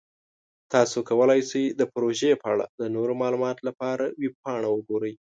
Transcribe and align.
تاسو 0.73 0.97
کولی 1.09 1.41
شئ 1.49 1.65
د 1.79 1.81
پروژې 1.93 2.31
په 2.41 2.47
اړه 2.53 2.65
د 2.79 2.81
نورو 2.95 3.13
معلوماتو 3.21 3.61
لپاره 3.69 4.03
ویب 4.21 4.33
پاڼه 4.43 4.67
وګورئ. 4.71 5.13